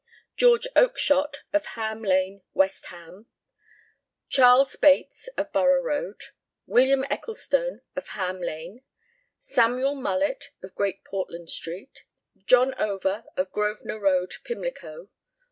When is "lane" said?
2.01-2.41, 8.41-8.81